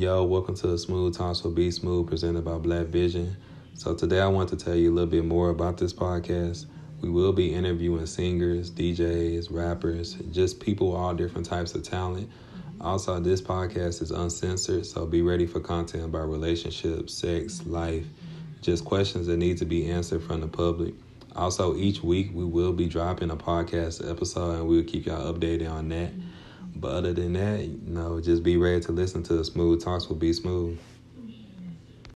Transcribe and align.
Yo, 0.00 0.24
welcome 0.24 0.54
to 0.54 0.66
the 0.66 0.78
Smooth 0.78 1.14
Talks 1.14 1.42
with 1.42 1.54
Be 1.54 1.70
Smooth, 1.70 2.08
presented 2.08 2.42
by 2.42 2.56
Black 2.56 2.86
Vision. 2.86 3.36
So 3.74 3.94
today 3.94 4.18
I 4.18 4.28
want 4.28 4.48
to 4.48 4.56
tell 4.56 4.74
you 4.74 4.90
a 4.90 4.94
little 4.94 5.10
bit 5.10 5.26
more 5.26 5.50
about 5.50 5.76
this 5.76 5.92
podcast. 5.92 6.64
We 7.02 7.10
will 7.10 7.34
be 7.34 7.52
interviewing 7.52 8.06
singers, 8.06 8.70
DJs, 8.70 9.48
rappers, 9.50 10.14
just 10.32 10.58
people 10.58 10.96
all 10.96 11.12
different 11.12 11.46
types 11.46 11.74
of 11.74 11.82
talent. 11.82 12.30
Also, 12.80 13.20
this 13.20 13.42
podcast 13.42 14.00
is 14.00 14.10
uncensored, 14.10 14.86
so 14.86 15.04
be 15.04 15.20
ready 15.20 15.46
for 15.46 15.60
content 15.60 16.04
about 16.04 16.30
relationships, 16.30 17.12
sex, 17.12 17.66
life, 17.66 18.06
just 18.62 18.86
questions 18.86 19.26
that 19.26 19.36
need 19.36 19.58
to 19.58 19.66
be 19.66 19.90
answered 19.90 20.22
from 20.22 20.40
the 20.40 20.48
public. 20.48 20.94
Also, 21.36 21.76
each 21.76 22.02
week 22.02 22.30
we 22.32 22.46
will 22.46 22.72
be 22.72 22.86
dropping 22.86 23.30
a 23.30 23.36
podcast 23.36 24.10
episode 24.10 24.60
and 24.60 24.66
we'll 24.66 24.82
keep 24.82 25.04
y'all 25.04 25.30
updated 25.30 25.70
on 25.70 25.90
that. 25.90 26.10
But 26.74 26.92
other 26.92 27.12
than 27.12 27.34
that, 27.34 27.60
you 27.60 27.80
know, 27.84 28.20
just 28.20 28.42
be 28.42 28.56
ready 28.56 28.80
to 28.80 28.92
listen 28.92 29.22
to 29.24 29.34
the 29.34 29.44
Smooth 29.44 29.82
Talks 29.82 30.08
will 30.08 30.16
be 30.16 30.32
smooth. 30.32 30.78